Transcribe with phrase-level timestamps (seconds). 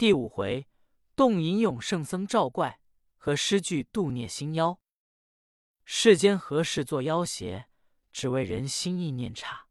[0.00, 0.66] 第五回，
[1.14, 2.80] 动吟咏圣僧照怪
[3.18, 4.80] 和诗句度孽心妖。
[5.84, 7.66] 世间何事作妖邪？
[8.10, 9.66] 只为人心意念差。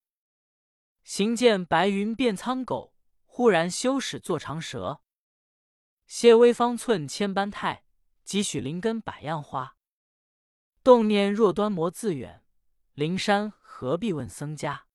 [1.02, 2.94] 行见白云变苍狗，
[3.26, 5.02] 忽然休使做长蛇。
[6.06, 7.84] 谢微方寸千般态，
[8.24, 9.78] 几许灵根百样花。
[10.84, 12.46] 动念若端摩自远，
[12.94, 14.86] 灵山何必问僧家？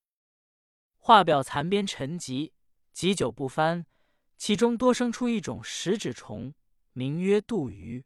[0.97, 2.53] 画表残边沉寂，
[2.93, 3.87] 几久不翻。
[4.47, 6.53] 其中多生出一种食指虫，
[6.93, 8.05] 名曰杜鱼。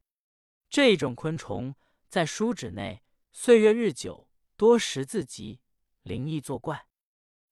[0.71, 1.75] 这一种昆虫
[2.09, 3.03] 在书纸内，
[3.33, 5.59] 岁月日久，多识字集，
[6.03, 6.87] 灵异作怪。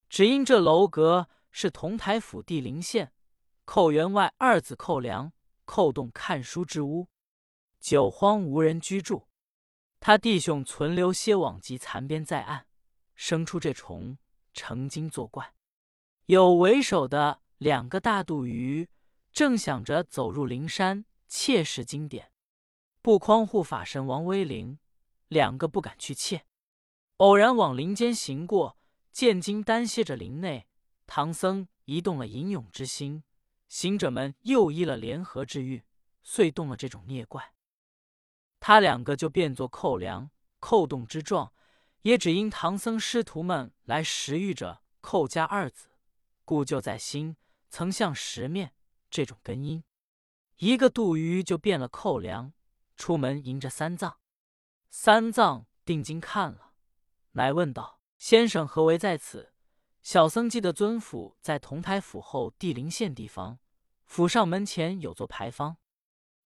[0.07, 3.11] 只因这楼阁是同台府地临县
[3.65, 5.33] 寇员外二子寇良
[5.65, 7.09] 寇洞看书之屋，
[7.81, 9.27] 久荒无人居住。
[9.99, 12.67] 他弟兄存留些往及残边在案，
[13.15, 14.17] 生出这虫，
[14.53, 15.53] 成精作怪。
[16.27, 17.41] 有为首的。
[17.57, 18.87] 两个大肚鱼
[19.31, 22.31] 正想着走入灵山窃视经典，
[23.01, 24.77] 不匡护法神王威灵，
[25.27, 26.45] 两个不敢去窃。
[27.17, 28.77] 偶然往林间行过，
[29.11, 30.67] 见金丹歇着林内，
[31.07, 33.23] 唐僧移动了吟咏之心，
[33.67, 35.83] 行者们又依了联合之欲，
[36.21, 37.53] 遂动了这种孽怪。
[38.59, 41.51] 他两个就变作寇粮、寇洞之状，
[42.03, 45.89] 也只因唐僧师徒们来食欲着寇家二子，
[46.45, 47.35] 故就在心。
[47.69, 48.73] 曾向十面
[49.09, 49.83] 这种根因，
[50.57, 52.53] 一个杜鱼就变了寇粮，
[52.95, 54.19] 出门迎着三藏。
[54.89, 56.73] 三藏定睛看了，
[57.31, 59.53] 乃问道：“先生何为在此？”
[60.01, 63.59] 小僧记得尊府在同台府后地灵县地方，
[64.05, 65.77] 府上门前有座牌坊。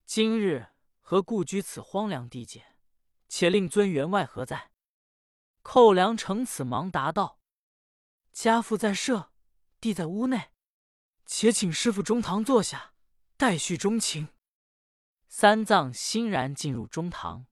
[0.05, 2.75] 今日何故居此荒凉地界？
[3.27, 4.71] 且令尊员外何在？
[5.61, 7.39] 寇良乘此忙答道
[8.33, 9.31] ：“家父在舍，
[9.79, 10.50] 弟在屋内。”
[11.33, 12.93] 且请师傅中堂坐下，
[13.37, 14.27] 待续钟情。
[15.29, 17.47] 三藏欣然进入中堂，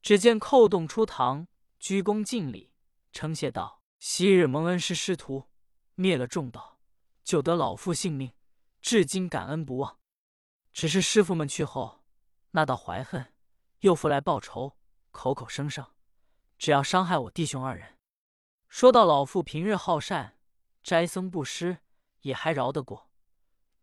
[0.00, 1.48] 只见寇洞出堂，
[1.80, 2.72] 鞠躬敬礼，
[3.12, 5.50] 称谢道：“昔日蒙恩师师徒，
[5.96, 6.78] 灭了众道，
[7.24, 8.32] 救得老父性命，
[8.80, 9.98] 至今感恩不忘。
[10.72, 12.04] 只是师傅们去后，
[12.52, 13.34] 那道怀恨
[13.80, 14.78] 又复来报仇，
[15.10, 15.84] 口口声声
[16.56, 17.98] 只要伤害我弟兄二人。
[18.68, 20.38] 说到老父平日好善，
[20.84, 21.78] 斋僧布施。”
[22.22, 23.10] 也还饶得过，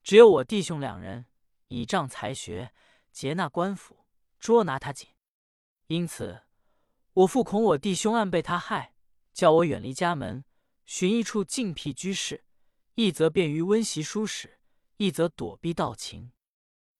[0.03, 1.25] 只有我弟兄两人
[1.67, 2.73] 倚仗才学，
[3.11, 4.05] 劫纳官府，
[4.39, 5.09] 捉拿他紧。
[5.87, 6.43] 因此，
[7.13, 8.93] 我父恐我弟兄案被他害，
[9.33, 10.43] 叫我远离家门，
[10.85, 12.45] 寻一处静僻居室，
[12.95, 14.59] 一则便于温习书史，
[14.97, 16.31] 一则躲避盗情。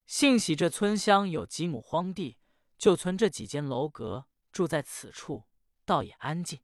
[0.06, 2.38] 幸喜这村乡有几亩荒地，
[2.78, 5.44] 就存这几间楼阁，住在此处，
[5.84, 6.60] 倒也安静。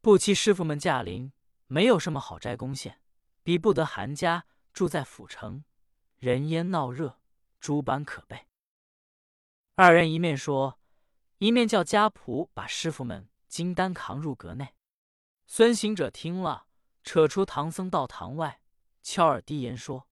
[0.00, 1.32] 不期师傅们驾临，
[1.66, 3.00] 没有什么好斋攻陷。
[3.46, 5.62] 比不得韩家住在府城，
[6.16, 7.20] 人烟闹热，
[7.60, 8.48] 诸般可悲。
[9.76, 10.80] 二人一面说，
[11.38, 14.74] 一面叫家仆把师傅们金丹扛入阁内。
[15.46, 16.66] 孙行者听了，
[17.04, 18.60] 扯出唐僧到堂外，
[19.00, 20.08] 悄耳低言说：“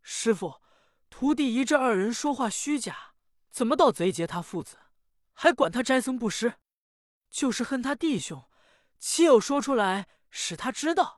[0.00, 0.62] 师傅，
[1.10, 3.12] 徒弟疑这二人说话虚假，
[3.50, 4.78] 怎么盗贼劫他父子，
[5.34, 6.54] 还管他斋僧布施？
[7.30, 8.48] 就是恨他弟兄，
[8.98, 11.16] 岂有说出来使他知道？”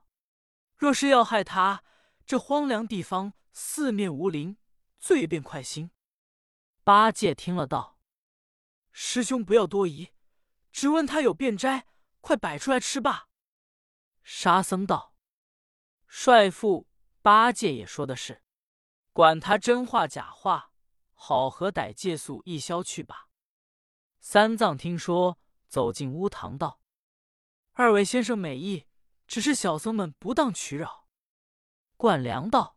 [0.81, 1.85] 若是要害他，
[2.25, 4.57] 这荒凉地方四面无灵，
[4.99, 5.91] 罪便快心。
[6.83, 7.99] 八戒听了道
[8.91, 10.09] ：“师兄不要多疑，
[10.73, 11.87] 只问他有便斋，
[12.23, 13.29] 快摆出来吃罢。”
[14.25, 15.15] 沙僧道
[16.09, 16.89] ：“帅父，
[17.21, 18.43] 八戒也说的是，
[19.13, 20.73] 管他真话假话，
[21.13, 23.29] 好和歹借宿一宵去吧。”
[24.19, 26.81] 三藏听说，走进屋堂道
[27.73, 28.87] ：“二位先生美意。”
[29.31, 31.07] 只是小僧们不当取扰。
[31.97, 32.77] 冠良道：“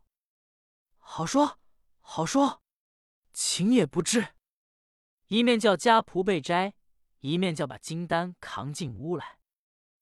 [1.02, 1.58] 好说
[2.00, 2.62] 好说，
[3.34, 4.36] 情也不至。”
[5.30, 6.76] 一面叫家仆备斋，
[7.22, 9.40] 一面叫把金丹扛进屋来。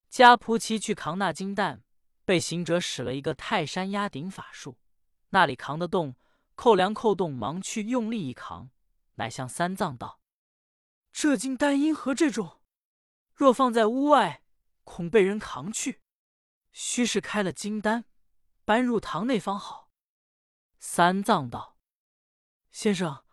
[0.09, 1.85] 家仆齐去扛那金蛋，
[2.25, 4.77] 被行者使了一个泰山压顶法术，
[5.29, 6.17] 那里扛得动，
[6.55, 8.69] 扣梁扣动，忙去用力一扛，
[9.15, 10.19] 乃向三藏道
[11.13, 12.59] ：“这金丹因何这重？
[13.33, 14.43] 若放在屋外，
[14.83, 16.01] 恐被人扛去。”
[16.71, 18.05] 须是开了金丹，
[18.65, 19.89] 搬入堂内方好。
[20.79, 21.77] 三藏道
[22.71, 23.23] ：“先生，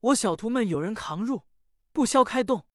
[0.00, 1.46] 我小徒们有人扛入，
[1.92, 2.66] 不消开动。”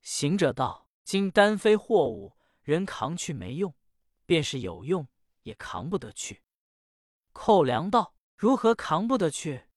[0.00, 3.72] 行者道：“金丹非货物，人扛去没用；
[4.24, 5.06] 便是有用，
[5.42, 6.42] 也扛不得去。”
[7.32, 9.68] 寇良道：“如何扛不得去？”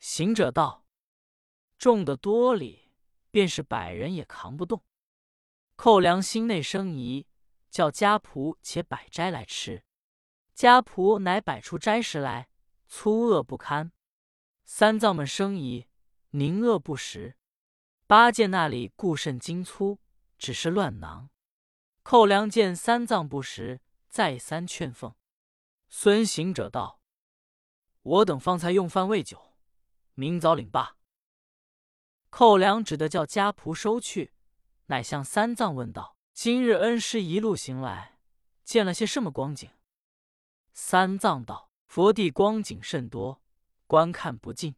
[0.00, 0.86] 行者道
[1.78, 2.92] ：“重的多里，
[3.30, 4.82] 便是百人也扛不动。”
[5.76, 7.26] 寇良心内生疑。
[7.76, 9.84] 叫家仆且摆斋来吃，
[10.54, 12.48] 家仆乃摆出斋食来，
[12.88, 13.92] 粗恶不堪。
[14.64, 15.86] 三藏们生疑，
[16.30, 17.36] 宁恶不食。
[18.06, 20.00] 八戒那里固甚精粗，
[20.38, 21.28] 只是乱囊。
[22.02, 25.14] 寇良见三藏不食，再三劝奉。
[25.90, 27.02] 孙行者道
[28.00, 29.52] ：“我等方才用饭未久，
[30.14, 30.96] 明早领罢。”
[32.30, 34.32] 寇良只得叫家仆收去，
[34.86, 38.18] 乃向三藏问道：“今日恩师一路行来，
[38.62, 39.70] 见了些什么光景？”
[40.74, 43.40] 三藏道：“佛地光景甚多，
[43.86, 44.76] 观看不尽。”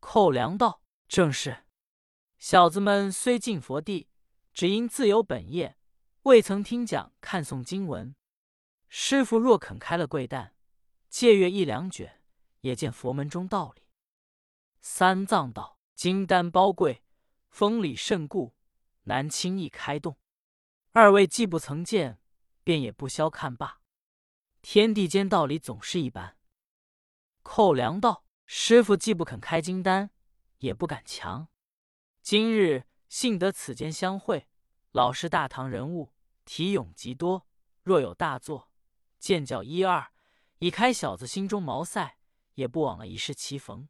[0.00, 1.66] 寇良道：“正是。”
[2.38, 4.08] 小子们虽进佛地，
[4.52, 5.78] 只因自有本业，
[6.22, 8.16] 未曾听讲看诵经文。
[8.88, 10.56] 师傅若肯开了贵担，
[11.08, 12.20] 借阅一两卷，
[12.62, 13.82] 也见佛门中道理。
[14.80, 17.04] 三藏道：“金丹包贵，
[17.50, 18.56] 封礼甚固，
[19.04, 20.18] 难轻易开动。
[20.98, 22.18] 二位既不曾见，
[22.64, 23.82] 便也不消看罢。
[24.62, 26.38] 天地间道理总是一般。”
[27.44, 30.08] 寇良道：“师傅既不肯开金丹，
[30.60, 31.48] 也不敢强。”
[32.24, 34.48] 今日幸得此间相会，
[34.92, 36.14] 老师大唐人物，
[36.46, 37.46] 题咏极多。
[37.82, 38.72] 若有大作，
[39.18, 40.10] 见教一二，
[40.60, 42.16] 以开小子心中茅塞，
[42.54, 43.86] 也不枉了一世棋逢。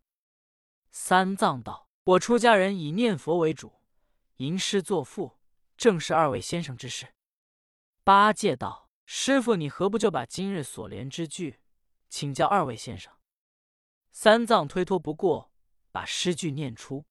[0.90, 3.80] 三藏道：“我出家人以念佛为主，
[4.38, 5.35] 吟诗作赋，
[5.76, 7.14] 正是二位先生之事。”
[8.04, 11.60] 八戒道：“师傅，你何不就把今日所连之句，
[12.08, 13.12] 请教二位先生？”
[14.12, 15.52] 三藏推脱不过，
[15.92, 17.04] 把诗句念出。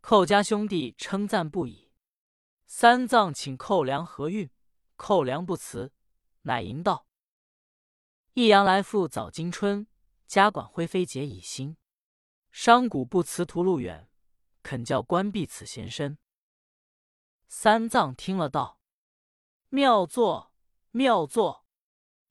[0.00, 1.90] 寇家兄弟称赞不已，
[2.66, 4.50] 三藏请寇良合韵，
[4.96, 5.92] 寇良不辞，
[6.42, 7.06] 乃吟道
[8.34, 9.86] ：“益阳来复早惊春，
[10.26, 11.76] 家管灰飞结已新。
[12.50, 14.08] 商贾不辞途路远，
[14.62, 16.18] 肯教关闭此闲身。”
[17.54, 18.80] 三藏听了道
[19.68, 20.54] ：“妙作，
[20.90, 21.66] 妙作！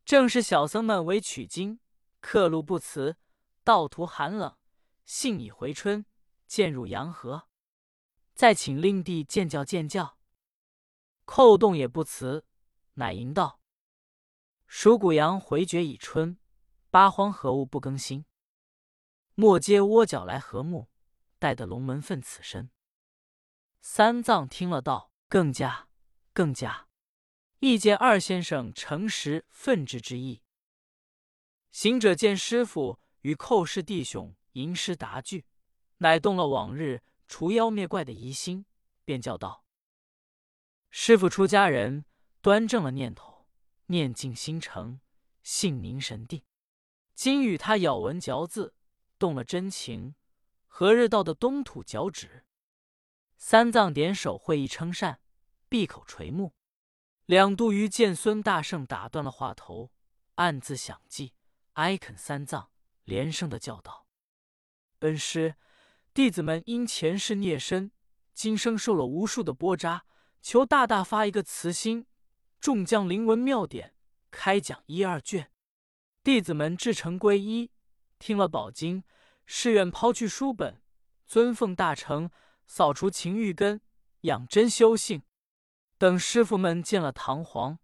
[0.03, 1.79] 正是小僧们为取经，
[2.19, 3.17] 客路不辞，
[3.63, 4.57] 道途寒冷，
[5.05, 6.07] 幸已回春，
[6.47, 7.47] 渐入阳河。”
[8.33, 10.17] 再请令弟见教见教。
[11.25, 12.47] 寇动也不辞，
[12.95, 13.61] 乃吟道
[14.65, 16.39] ：“蜀谷阳回绝已春，
[16.89, 18.25] 八荒何物不更新？
[19.35, 20.89] 莫接窝角来和睦，
[21.37, 22.71] 待得龙门奋此身。”
[23.81, 25.87] 三藏听了道：“更加，
[26.33, 26.89] 更加，
[27.59, 30.41] 亦见二先生诚实奋志之意。”
[31.71, 35.45] 行者见师傅与寇氏弟兄吟诗答句，
[35.99, 37.01] 乃动了往日。
[37.29, 38.65] 除妖灭怪的疑心，
[39.05, 39.63] 便叫道
[40.91, 42.03] ：“师傅出家人，
[42.41, 43.47] 端正了念头，
[43.85, 44.99] 念尽心诚，
[45.43, 46.43] 性凝神定。
[47.13, 48.75] 今与他咬文嚼字，
[49.17, 50.13] 动了真情，
[50.67, 52.43] 何日到的东土脚趾？”
[53.43, 55.19] 三藏点手会意称善，
[55.67, 56.53] 闭口垂目。
[57.25, 59.91] 两度于见孙大圣打断了话头，
[60.35, 61.33] 暗自想计，
[61.73, 62.69] 哀恳三藏，
[63.03, 64.05] 连声的叫道
[65.01, 65.55] ：“恩师！”
[66.13, 67.91] 弟子们因前世孽深，
[68.35, 70.05] 今生受了无数的波扎，
[70.43, 72.05] 求大大发一个慈心，
[72.59, 73.95] 众将灵文妙典，
[74.29, 75.51] 开讲一二卷。
[76.23, 77.71] 弟子们至诚皈依，
[78.19, 79.03] 听了宝经，
[79.47, 80.79] 誓愿抛去书本，
[81.25, 82.29] 尊奉大成，
[82.73, 83.81] 扫除情欲根，
[84.21, 85.23] 养真修性。
[85.97, 87.77] 等师傅们见了唐皇，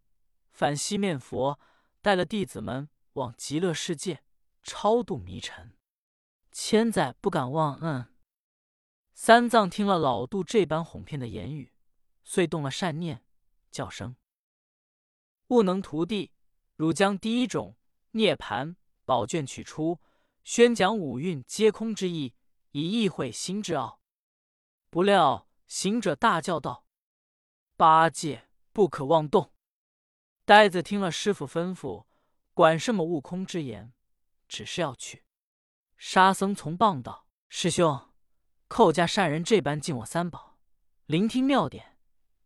[0.54, 1.60] 反西面佛，
[2.01, 4.24] 带了弟子们往极乐世界
[4.63, 5.75] 超度迷尘，
[6.54, 8.16] 千载不敢忘恩。
[9.13, 11.74] 三藏听了老杜这般哄骗的言语，
[12.24, 13.25] 遂动了善念，
[13.70, 14.15] 叫声
[15.51, 16.32] ：“悟能徒弟，
[16.77, 17.75] 汝将第一种
[18.12, 20.00] 涅盘宝卷取出，
[20.46, 22.34] 宣讲五蕴皆空之意，
[22.72, 23.97] 以意会心之奥。”
[24.89, 26.86] 不料行者大叫道
[27.75, 29.53] ：“八戒，不可妄动！”
[30.46, 32.06] 呆子听了师傅吩咐，
[32.53, 33.94] 管什么悟空之言，
[34.48, 35.25] 只是要去。
[35.98, 38.10] 沙僧从棒道：“师兄。”
[38.70, 40.60] 寇家善人这般敬我三宝，
[41.06, 41.98] 聆听妙典，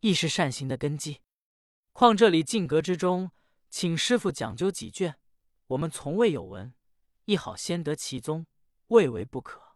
[0.01, 1.21] 亦是善行的根基。
[1.93, 3.31] 况这里禁阁之中，
[3.69, 5.19] 请师傅讲究几卷，
[5.67, 6.75] 我们从未有闻，
[7.25, 8.45] 亦好先得其宗，
[8.87, 9.75] 未为不可。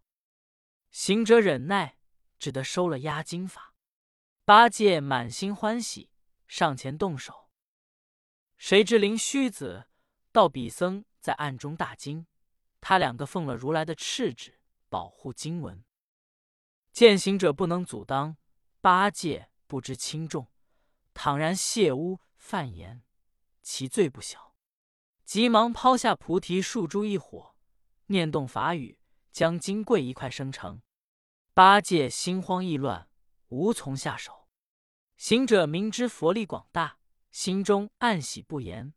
[0.91, 1.97] 行者忍耐，
[2.37, 3.73] 只得收了押金法。
[4.43, 6.11] 八戒满心欢喜，
[6.47, 7.49] 上前动手。
[8.57, 9.87] 谁知灵虚子、
[10.31, 12.27] 道比僧在暗中大惊，
[12.79, 15.83] 他两个奉了如来的敕旨，保护经文。
[16.91, 18.37] 见行者不能阻挡，
[18.79, 20.47] 八戒不知轻重，
[21.13, 23.03] 倘然亵污犯言，
[23.61, 24.55] 其罪不小。
[25.25, 27.55] 急忙抛下菩提树珠一火，
[28.05, 28.99] 念动法语，
[29.31, 30.83] 将金柜一块生成。
[31.55, 33.07] 八戒心慌意乱，
[33.47, 34.49] 无从下手。
[35.15, 36.97] 行者明知佛力广大，
[37.31, 38.93] 心中暗喜不言。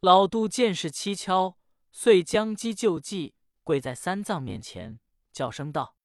[0.00, 1.56] 老杜见势蹊跷，
[1.90, 5.00] 遂将机就计，跪在三藏面前，
[5.32, 5.96] 叫声道：“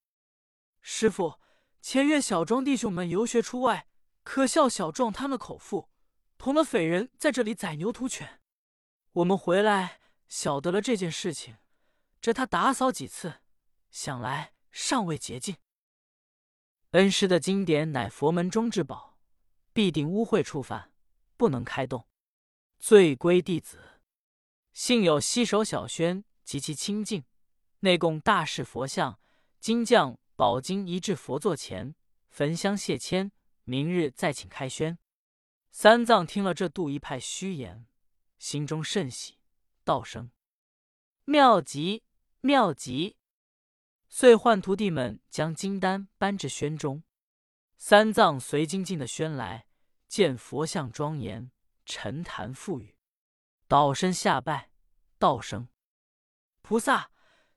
[0.80, 1.42] 师傅，
[1.82, 3.90] 前月小庄弟兄们游学出外，
[4.24, 5.90] 可笑小壮贪了口腹，
[6.38, 8.40] 同了匪人在这里宰牛屠犬。
[9.12, 10.00] 我们回来
[10.30, 11.58] 晓得了这件事情，
[12.22, 13.42] 这他打扫几次，
[13.92, 15.58] 想来尚未洁净。
[16.94, 19.18] 恩师的经典乃佛门中之宝，
[19.74, 20.92] 必定污秽触犯，
[21.38, 22.08] 不能开动。
[22.78, 24.02] 罪归弟子。”
[24.74, 27.24] 幸有西首小轩极其清净，
[27.80, 29.20] 内供大士佛像，
[29.60, 31.96] 金将宝经移至佛座前，
[32.30, 33.32] 焚香谢签，
[33.64, 35.00] 明日再请开轩。
[35.72, 37.88] 三藏听了这度一派虚言，
[38.38, 39.40] 心中甚喜，
[39.84, 40.30] 道声
[41.26, 42.04] ：“妙极
[42.42, 43.18] 妙极！”
[44.16, 47.02] 遂唤徒弟们将金丹搬至轩中。
[47.78, 49.66] 三藏随经进的轩来，
[50.08, 51.50] 见佛像庄严，
[51.84, 52.96] 沉檀馥郁。
[53.68, 54.70] 倒身下拜，
[55.18, 55.68] 道声
[56.62, 57.10] ：“菩萨，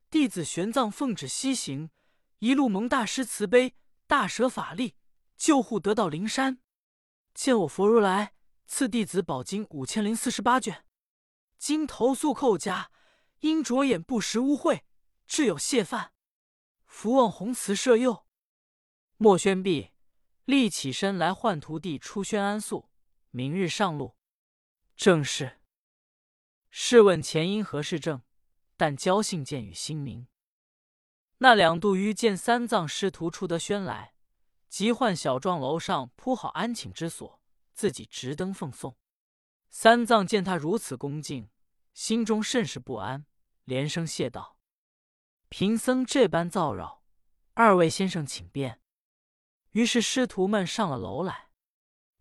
[0.09, 1.91] 弟子玄奘奉旨西行，
[2.39, 3.75] 一路蒙大师慈悲，
[4.07, 4.97] 大舍法力，
[5.37, 6.63] 救护得到灵山。
[7.35, 8.33] 见我佛如来
[8.67, 10.87] 赐弟子宝经五千零四十八卷，
[11.59, 12.91] 今投宿寇家，
[13.41, 14.81] 因着眼不识污秽，
[15.27, 16.15] 致有亵犯，
[16.97, 18.27] 福望弘慈赦宥。”
[19.19, 19.91] 莫宣毕，
[20.47, 22.89] 立起身来唤徒弟出轩安宿，
[23.31, 24.17] 明日上路。
[24.97, 25.61] 正是。
[26.71, 28.23] 试问前因何事正？
[28.79, 30.27] 但交信见与心明。
[31.37, 34.15] 那两度于见三藏师徒出得轩来，
[34.71, 37.43] 即唤小幢楼上铺好安寝之所，
[37.75, 38.97] 自己直登奉送。
[39.69, 41.51] 三藏见他如此恭敬，
[41.93, 43.27] 心中甚是不安，
[43.65, 44.56] 连声谢道
[45.49, 47.03] ：“贫僧这般造扰，
[47.55, 48.81] 二位先生请便。”
[49.73, 51.51] 于是师徒们上了楼来，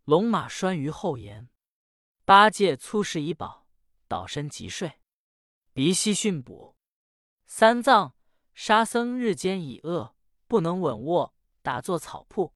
[0.04, 1.50] 龙马拴于后檐，
[2.26, 3.66] 八戒粗食已饱。
[4.08, 5.02] 倒身即睡，
[5.74, 6.76] 鼻息训补。
[7.48, 8.16] 三藏、
[8.54, 10.16] 沙僧日间已饿，
[10.48, 12.54] 不能稳卧，打坐草铺。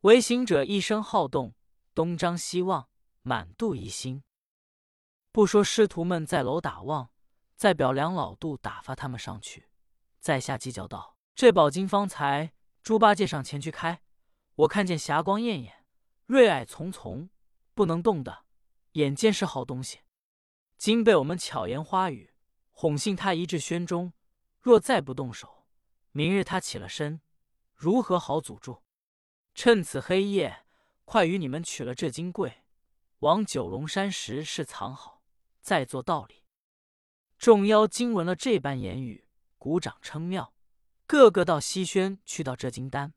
[0.00, 1.54] 唯行者一生好动，
[1.94, 2.88] 东张西望，
[3.22, 4.24] 满肚疑心。
[5.30, 7.10] 不说师徒们在楼打望，
[7.54, 9.68] 再表梁老杜打发他们上去，
[10.22, 14.00] 在下计较道：“这宝金方才猪八戒上前去开，
[14.54, 15.84] 我看见霞光艳艳，
[16.26, 17.28] 瑞霭丛丛，
[17.74, 18.44] 不能动的，
[18.92, 20.02] 眼见是好东西。”
[20.78, 22.34] 今被我们巧言花语
[22.70, 24.12] 哄信他一至轩中，
[24.60, 25.66] 若再不动手，
[26.12, 27.20] 明日他起了身，
[27.74, 28.82] 如何好阻住？
[29.56, 30.64] 趁此黑夜，
[31.04, 32.62] 快与你们取了这金柜，
[33.18, 35.24] 往九龙山石室藏好，
[35.60, 36.44] 再做道理。
[37.36, 39.21] 众妖精闻了这般言语，
[39.62, 40.52] 鼓掌称妙，
[41.06, 43.14] 个个到西轩去到这金丹。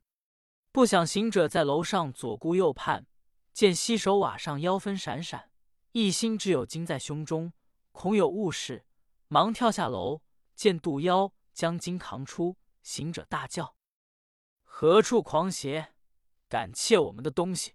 [0.70, 3.08] 不想行者在楼上左顾右盼，
[3.52, 5.50] 见西首瓦上妖分闪闪。
[5.90, 7.52] 一心只有金在胸中，
[7.90, 8.86] 恐有误事，
[9.26, 10.22] 忙跳下楼，
[10.54, 13.74] 见杜妖将金扛出，行者大叫
[14.62, 15.94] ：“何处狂邪，
[16.48, 17.74] 敢窃我们的东西！”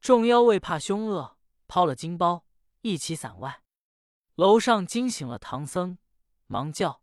[0.00, 1.36] 众妖为怕凶恶，
[1.68, 2.46] 抛了金包，
[2.80, 3.62] 一起散外。
[4.34, 5.98] 楼上惊醒了唐僧，
[6.46, 7.02] 忙叫：“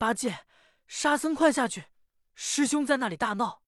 [0.00, 0.46] 八戒、
[0.86, 1.88] 沙僧，快下去！
[2.34, 3.62] 师兄在那里大闹。”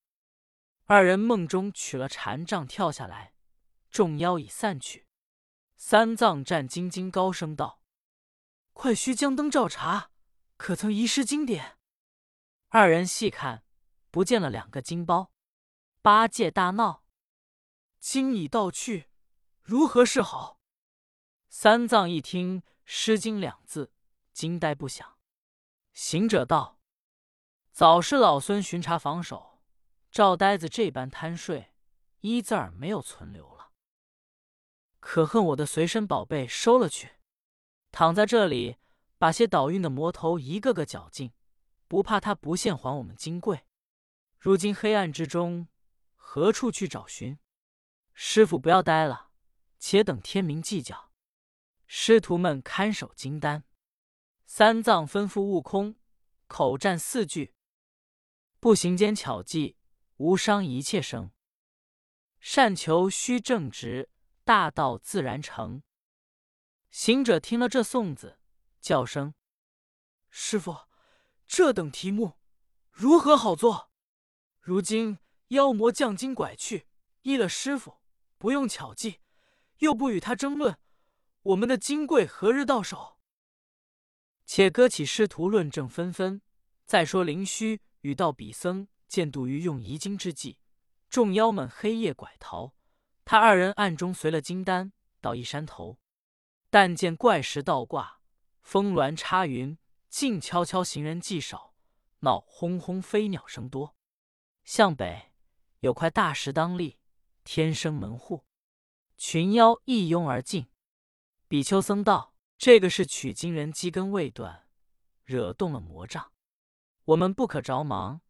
[0.88, 3.34] 二人梦中取了禅杖，跳下来，
[3.90, 5.06] 众妖已散去。
[5.76, 7.82] 三藏战兢兢，高声道
[8.72, 10.10] ：“快须将灯照查，
[10.56, 11.76] 可曾遗失经典？”
[12.68, 13.66] 二人细看，
[14.10, 15.34] 不见了两个金包。
[16.00, 17.04] 八戒大闹
[18.00, 19.10] ：“经已盗去，
[19.60, 20.58] 如何是好？”
[21.50, 23.92] 三藏一听“失经”两字，
[24.32, 25.18] 惊呆不响。
[25.92, 26.78] 行者道
[27.70, 29.62] ：“早是老孙巡查防守，
[30.10, 31.74] 赵呆子这般贪睡，
[32.20, 33.72] 一字儿没有存留了。”
[35.00, 37.16] 可恨我的随身宝贝收了去，
[37.90, 38.78] 躺在这里，
[39.18, 41.32] 把些倒运的魔头一个个绞尽，
[41.88, 43.66] 不怕他不现还我们金贵。
[44.38, 45.68] 如今黑暗之中，
[46.14, 47.38] 何处去找寻？
[48.14, 49.30] 师傅不要呆了，
[49.78, 51.10] 且等天明计较。
[51.86, 53.64] 师徒们看守金丹，
[54.54, 55.96] 三藏吩咐悟空
[56.46, 57.54] 口占四句：
[58.60, 59.78] 不行间巧计，
[60.18, 61.30] 无伤一切生。
[62.38, 64.10] 善求须正直。
[64.44, 65.82] 大道自然成。
[66.90, 68.40] 行者听了这颂子，
[68.78, 69.32] 叫声
[70.28, 70.76] ：“师傅，
[71.46, 72.34] 这等题目
[72.90, 73.90] 如何好做？
[74.60, 75.18] 如今
[75.48, 76.86] 妖魔将金拐去，
[77.22, 78.02] 依了师傅，
[78.36, 79.20] 不用巧计，
[79.78, 80.78] 又不与他争论，
[81.40, 83.11] 我们的金贵何日到手？
[84.54, 86.42] 且搁起师徒论证纷纷。
[86.84, 90.58] 再说灵虚与道比僧见杜鱼用移金之计，
[91.08, 92.74] 众妖们黑夜拐逃。”
[93.24, 94.92] 他二人暗中随了金丹
[95.22, 95.98] 到一山头，
[96.68, 98.20] 但见怪石倒挂，
[98.60, 99.78] 峰峦插云，
[100.10, 101.72] 静悄悄，行人迹少；
[102.18, 103.96] 闹哄哄，飞鸟声多。
[104.64, 105.32] 向北
[105.80, 106.98] 有块大石当立，
[107.42, 108.44] 天生门户，
[109.16, 110.66] 群妖一拥而进。
[111.48, 112.31] 比丘僧道
[112.62, 114.68] ：“这个是取经人机根未断，
[115.24, 116.30] 惹动了魔障，
[117.06, 118.20] 我们不可着忙，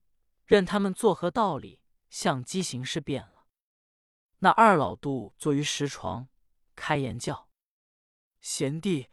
[0.46, 3.44] 任他们作何道理，相机行事变了。”
[4.40, 6.30] 那二老杜坐于石床，
[6.74, 7.50] 开言教
[8.40, 9.10] ：“贤弟，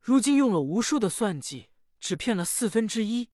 [0.00, 1.68] 如今用了无数的算计，
[2.00, 3.28] 只骗了四分之一。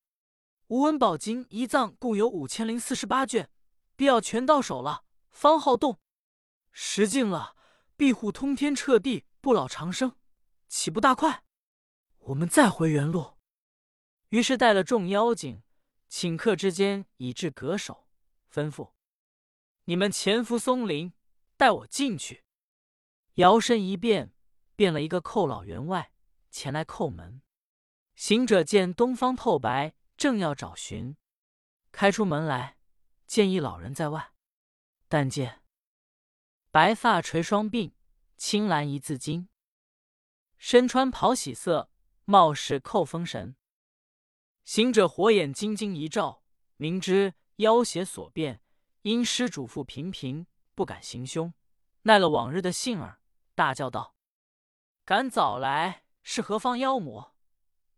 [0.66, 3.48] 无文宝经一藏共有五千零四十八卷，
[3.94, 6.00] 必要全到手了，方好动。
[6.72, 7.54] 时尽了，
[7.96, 10.16] 庇护通天彻地，不老长生，
[10.68, 11.44] 岂不大快？
[12.18, 13.38] 我们再回原路。”
[14.30, 15.62] 于是带了众妖精，
[16.08, 18.06] 顷刻之间已至阁首，
[18.52, 18.92] 吩咐
[19.84, 21.12] ：“你们潜伏松林。”
[21.58, 22.44] 带我进去。
[23.34, 24.32] 摇身一变，
[24.76, 26.12] 变了一个寇老员外，
[26.52, 27.42] 前来叩门。
[28.14, 31.16] 行者见东方透白，正要找寻，
[31.90, 32.76] 开出门来，
[33.26, 34.32] 见一老人在外。
[35.08, 35.64] 但见
[36.70, 37.90] 白发垂双鬓，
[38.36, 39.48] 青蓝一字巾，
[40.58, 41.90] 身穿袍喜色，
[42.24, 43.56] 貌似寇风神。
[44.64, 46.42] 行者火眼金睛一照，
[46.76, 48.60] 明知妖邪所变，
[49.02, 50.46] 因施主父频频。
[50.74, 51.52] 不敢行凶，
[52.02, 53.20] 耐了往日的性儿，
[53.56, 54.14] 大叫道
[55.04, 57.34] ：“敢早来是何方妖魔？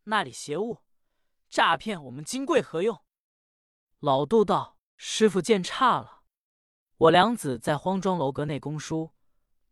[0.04, 0.78] 那里邪物？
[1.50, 3.04] 诈骗我们金贵何用？”
[4.00, 6.22] 老杜道：“师傅见差了。
[6.96, 9.12] 我娘子在荒庄楼阁内供书，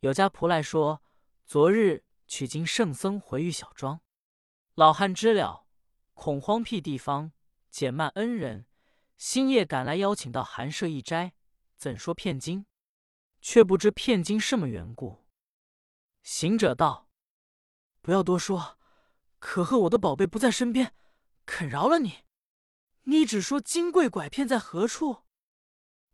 [0.01, 1.03] 有家仆来说，
[1.47, 4.01] 昨日取经圣僧回玉小庄。
[4.75, 5.67] 老汉知了，
[6.15, 7.33] 恐荒僻地方
[7.69, 8.67] 减慢恩人，
[9.17, 11.33] 星夜赶来邀请到寒舍一斋，
[11.77, 12.67] 怎说骗经？”
[13.41, 15.25] 却不知骗经什么缘故。
[16.25, 17.09] 行者道
[18.03, 18.79] ：“不要多说，
[19.39, 20.93] 可贺我的宝贝不在身边，
[21.47, 22.25] 肯饶了你。
[23.05, 25.25] 你只说金贵拐骗在何处？”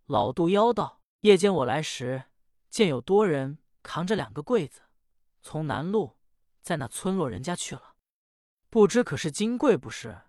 [0.05, 2.25] 老杜妖道：“夜间我来时，
[2.69, 4.83] 见有多人扛着两个柜子，
[5.45, 6.17] 从南路
[6.63, 7.95] 在那村落人家去了，
[8.71, 10.23] 不知可是金贵不是？”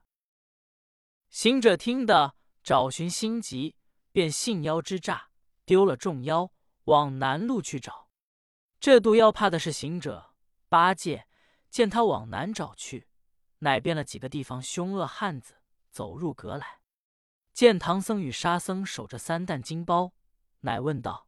[1.29, 3.75] 行者听得找寻心急，
[4.11, 5.29] 便信妖之诈，
[5.65, 6.51] 丢了众妖。
[6.83, 8.11] 往南路去找，
[8.79, 10.35] 这毒妖怕的是行者
[10.69, 11.27] 八戒，
[11.71, 13.07] 见他往南找去，
[13.57, 15.55] 乃变了几个地方凶恶汉子
[15.89, 16.81] 走入阁来，
[17.53, 20.13] 见唐僧与沙僧守着三担金包，
[20.59, 21.27] 乃问道：“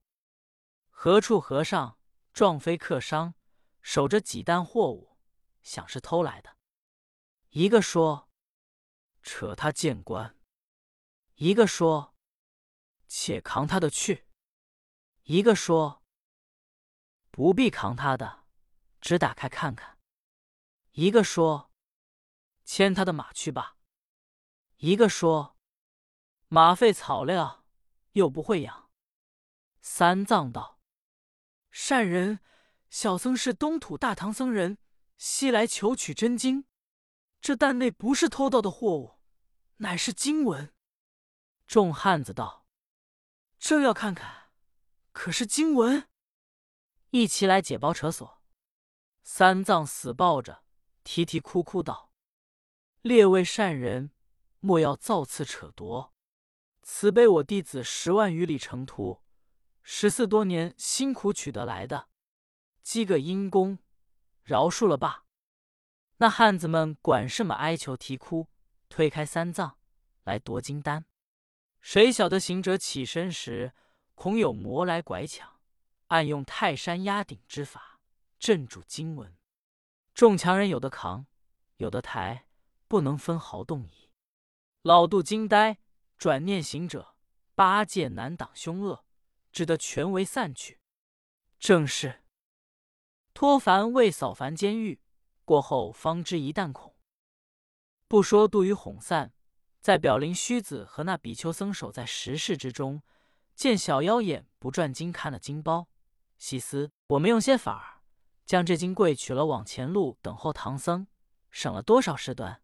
[0.91, 1.97] 何处和尚
[2.32, 3.34] 撞飞客商，
[3.89, 5.17] 守着几担货物，
[5.62, 6.58] 想是偷来的？”
[7.52, 8.30] 一个说
[9.23, 10.38] ：“扯他见官。”
[11.36, 12.13] 一个说
[13.08, 14.28] ：“且扛他的去。”
[15.23, 16.04] 一个说
[17.32, 18.43] ：“不必扛他的，
[19.00, 19.97] 只打开看看。”
[20.91, 21.71] 一个说
[22.65, 23.78] ：“牵他的马去吧。”
[24.80, 25.58] 一个说
[26.50, 27.63] ：“马费草料，
[28.12, 28.91] 又不会养。”
[29.80, 30.82] 三藏道
[31.71, 32.41] ：“善人，
[32.89, 34.78] 小僧是东土大唐僧人，
[35.17, 36.65] 西来求取真经。
[37.41, 39.19] 这蛋内不是偷盗的货物，
[39.78, 40.73] 乃是经文。”
[41.67, 42.65] 众汉子道
[43.60, 44.52] ：“正要看看。”
[45.12, 46.08] 可是经文，
[47.10, 48.41] 一齐来解包扯锁。
[49.23, 50.63] 三藏死抱着，
[51.04, 52.12] 啼啼哭哭道
[53.02, 54.12] ：“列位善人，
[54.60, 56.13] 莫要造次扯夺，
[56.84, 59.23] 慈悲我弟子十万余里程途，
[59.82, 62.08] 十四多年辛苦取得来的，
[62.88, 63.80] 积个阴功，
[64.43, 65.26] 饶恕了吧。”
[66.19, 68.47] 那汉子们管什么哀求啼哭，
[68.88, 69.78] 推开三藏
[70.23, 71.06] 来夺金丹。
[71.82, 73.73] 谁晓得行者起身时。
[74.15, 75.60] 恐有魔来拐抢，
[76.08, 78.00] 暗用泰山压顶之法
[78.39, 79.38] 镇住经文。
[80.15, 81.28] 众强人有的扛，
[81.76, 82.47] 有的抬，
[82.88, 84.10] 不能分毫动移。
[84.82, 85.78] 老杜惊呆，
[86.17, 87.15] 转念行者
[87.54, 89.06] 八戒难挡凶恶，
[89.52, 90.80] 只得全为散去。
[91.60, 92.23] 正是
[93.39, 95.00] 托凡为扫凡监狱，
[95.45, 96.95] 过后方知一旦恐。
[98.08, 99.32] 不说杜宇哄散，
[99.80, 103.04] 在表灵虚子和那比丘僧守在石室之中。
[103.54, 105.88] 见小妖眼不转睛看了金包，
[106.39, 108.02] 细思我们用些法儿，
[108.43, 111.06] 将这金柜取了，往前路等候唐僧，
[111.52, 112.63] 省了多少事端。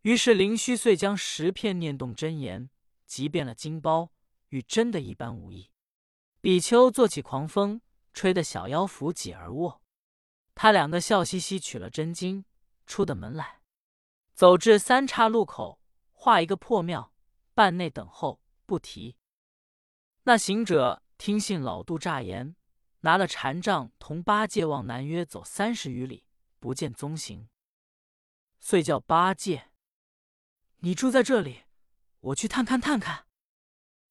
[0.00, 2.70] 于是灵虚遂将十片念动真言，
[3.04, 4.10] 即变了金包，
[4.48, 5.70] 与真的一般无异。
[6.40, 7.82] 比丘做起狂风，
[8.14, 9.82] 吹得小妖伏己而卧。
[10.54, 12.44] 他两个笑嘻嘻取了真经，
[12.86, 13.60] 出的门来，
[14.32, 15.80] 走至三岔路口，
[16.12, 17.12] 画一个破庙，
[17.52, 19.16] 半内等候，不提。
[20.22, 22.56] 那行者听信老杜诈言，
[23.00, 26.24] 拿了禅杖，同八戒往南约走三十余里，
[26.60, 27.48] 不见踪形。
[28.60, 29.70] 遂叫八戒
[30.80, 31.64] ：“你住在这里，
[32.20, 33.26] 我去探看探看。”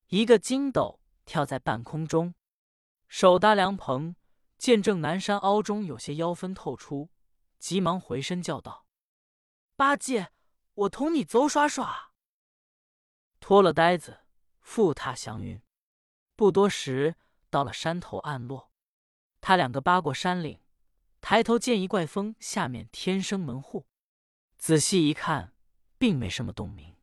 [0.09, 2.35] 一个筋斗跳在半空中，
[3.15, 4.15] 手搭凉棚，
[4.57, 7.11] 见正南山凹中有些妖分透出，
[7.59, 8.87] 急忙回身叫道
[9.77, 10.31] ：“八戒，
[10.73, 12.13] 我同你走耍耍。”
[13.39, 14.21] 脱了呆子，
[14.61, 15.61] 复踏祥云。
[16.35, 17.15] 不多时，
[17.51, 18.71] 到了山头暗落，
[19.39, 20.59] 他两个扒过山岭，
[21.21, 23.85] 抬头见一怪峰下面天生门户，
[24.57, 25.53] 仔细一看，
[25.99, 26.97] 并没什么洞明。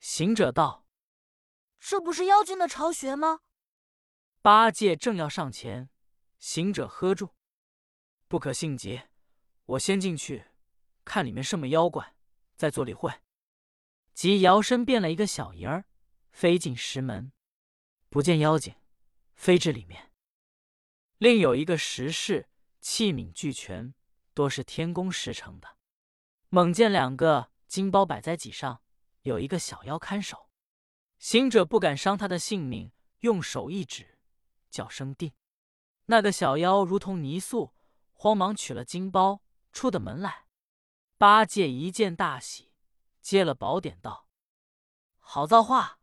[0.00, 0.84] 行者道。
[1.78, 3.42] 这不是妖精的巢穴吗？
[4.48, 5.90] 八戒正要上前，
[6.38, 7.34] 行者喝住
[8.28, 9.02] ：“不可性急，
[9.66, 10.46] 我先进去
[11.04, 12.14] 看里面什么妖怪，
[12.56, 13.12] 再做理会。”
[14.14, 15.84] 即摇身变了一个小人儿，
[16.30, 17.30] 飞进石门，
[18.08, 18.74] 不见妖精，
[19.34, 20.12] 飞至里面。
[21.18, 22.48] 另有一个石室，
[22.80, 23.92] 器皿俱全，
[24.32, 25.76] 多是天宫石成的。
[26.48, 28.82] 猛见两个金包摆在几上，
[29.24, 30.48] 有一个小妖看守。
[31.18, 34.17] 行者不敢伤他的性命，用手一指，
[34.70, 35.32] 叫声定。
[36.06, 37.74] 那个小妖如同泥塑，
[38.12, 40.46] 慌忙取了金包，出的门来。
[41.16, 42.72] 八戒一见大喜，
[43.20, 44.28] 接了宝典道
[45.18, 45.98] ：“好造化，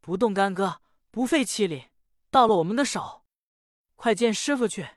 [0.00, 1.90] 不动干戈，不费气力，
[2.30, 3.24] 到了我们的手。
[3.96, 4.88] 快见师傅去。”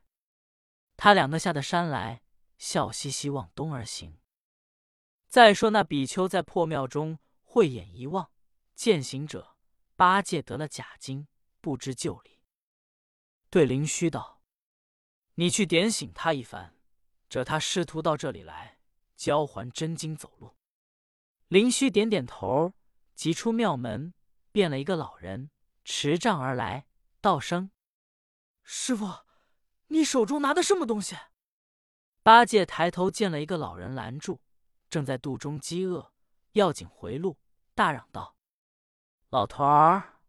[0.96, 2.24] 他两个下的山来，
[2.58, 4.20] 笑嘻嘻往东而行。
[5.28, 8.32] 再说那比丘在破庙中慧眼一望。
[8.76, 9.56] 见行者，
[9.96, 11.28] 八戒得了假经，
[11.62, 12.33] 不知就里，
[13.54, 14.42] 对灵虚道
[15.38, 16.76] ：“你去点醒他一番，
[17.30, 18.80] 这他师徒到这里来
[19.16, 20.58] 交还真经走路。”
[21.50, 22.74] 灵虚点点头，
[23.14, 24.16] 即出庙门，
[24.52, 25.52] 变了一个老人，
[25.86, 26.88] 持杖而来，
[27.22, 27.70] 道声
[28.66, 29.08] ：“师傅，
[29.90, 31.16] 你手中拿的什么东西？”
[32.24, 34.42] 八戒抬头见了一个老人拦住，
[34.90, 36.12] 正在肚中饥饿，
[36.54, 37.38] 要紧回路，
[37.76, 38.36] 大嚷道。
[39.30, 40.22] 老头儿，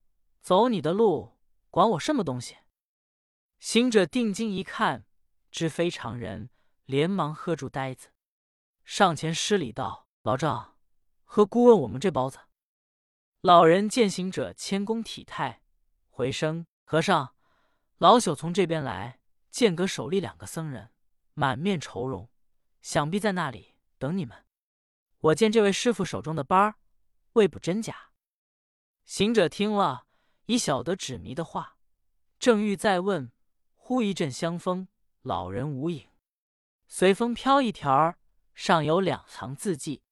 [0.42, 1.38] 走你的路，
[1.70, 2.58] 管我什么东西？
[3.64, 5.06] 行者定睛一看，
[5.50, 6.50] 知非常人，
[6.84, 8.10] 连忙喝住呆子，
[8.84, 10.76] 上前施礼道：“老丈，
[11.24, 12.40] 何故问我们这包子？”
[13.40, 15.62] 老人见行者谦恭体态，
[16.10, 17.34] 回声：“和尚，
[17.96, 19.18] 老朽从这边来，
[19.50, 20.90] 见阁首立两个僧人，
[21.32, 22.28] 满面愁容，
[22.82, 24.44] 想必在那里等你们。
[25.20, 26.74] 我见这位师傅手中的包儿，
[27.32, 28.10] 未卜真假。”
[29.06, 30.06] 行者听了，
[30.44, 31.78] 已晓得纸迷的话，
[32.38, 33.32] 正欲再问，
[33.86, 34.88] 忽一阵香风，
[35.20, 36.08] 老人无影，
[36.86, 38.18] 随风飘一条儿，
[38.54, 40.02] 上有两行字迹。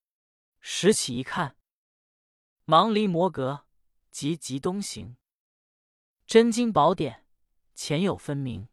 [0.61, 1.57] 拾起一看，
[2.67, 3.65] 忙离摩阁，
[4.11, 5.17] 急急东行。
[6.27, 7.25] 真经宝典，
[7.75, 8.69] 前有分明。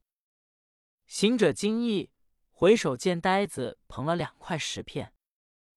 [1.08, 2.12] 行者惊异，
[2.52, 5.14] 回首见呆子捧了两块石片，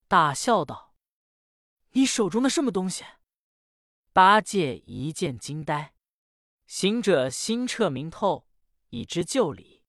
[0.08, 0.96] 大笑道
[1.94, 3.04] ：“你手中的什么东西？”
[4.12, 5.94] 八戒一见惊呆，
[6.66, 8.48] 行者心彻明透，
[8.92, 9.82] 已知旧礼，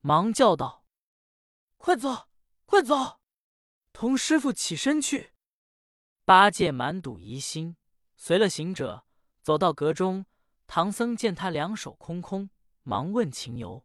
[0.00, 0.84] 忙叫道
[1.76, 2.28] ：“快走，
[2.66, 3.18] 快走，
[3.92, 5.32] 同师傅起身去。”
[6.24, 7.76] 八戒满肚疑心，
[8.14, 9.04] 随了行者
[9.42, 10.24] 走到阁中。
[10.68, 12.50] 唐僧见他两手空空，
[12.84, 13.84] 忙问情由。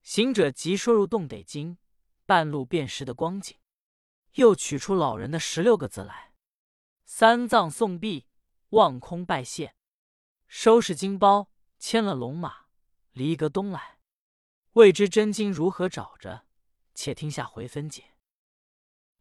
[0.00, 1.76] 行者即说入洞得经，
[2.24, 3.58] 半路辨识的光景，
[4.34, 6.32] 又取出老人的十六个字来
[7.04, 8.28] ：“三藏送毕。”
[8.70, 9.76] 望空拜谢，
[10.46, 12.63] 收拾金包，牵了龙马，
[13.14, 13.98] 离阁东来。
[14.74, 16.44] 未知真经如何找着？
[16.94, 18.16] 且听下回分解。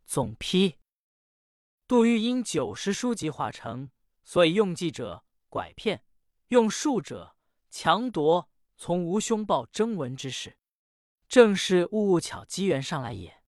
[0.06, 0.77] 总批：
[1.88, 3.89] 杜玉因九十书籍化成，
[4.23, 6.03] 所以用计者拐骗，
[6.47, 7.36] 用术者
[7.69, 10.58] 强夺，从无凶暴征文之事，
[11.27, 13.42] 正是物物巧机缘上来也。